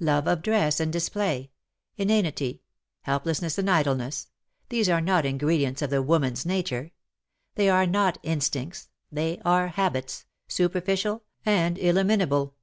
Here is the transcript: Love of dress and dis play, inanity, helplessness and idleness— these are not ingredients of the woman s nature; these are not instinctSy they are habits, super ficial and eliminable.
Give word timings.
Love 0.00 0.26
of 0.26 0.40
dress 0.40 0.80
and 0.80 0.90
dis 0.94 1.10
play, 1.10 1.50
inanity, 1.98 2.62
helplessness 3.02 3.58
and 3.58 3.68
idleness— 3.68 4.28
these 4.70 4.88
are 4.88 5.02
not 5.02 5.26
ingredients 5.26 5.82
of 5.82 5.90
the 5.90 6.00
woman 6.00 6.32
s 6.32 6.46
nature; 6.46 6.92
these 7.56 7.68
are 7.68 7.84
not 7.86 8.16
instinctSy 8.22 8.88
they 9.12 9.38
are 9.44 9.68
habits, 9.68 10.24
super 10.48 10.80
ficial 10.80 11.20
and 11.44 11.76
eliminable. 11.78 12.54